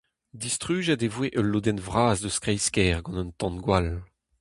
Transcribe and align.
Distrujet 0.41 1.01
e 1.07 1.09
voe 1.13 1.27
ul 1.39 1.47
lodenn 1.49 1.83
vras 1.87 2.19
eus 2.27 2.37
kreiz-kêr 2.43 2.97
gant 3.05 3.21
un 3.21 3.29
tan-gwall. 3.39 3.89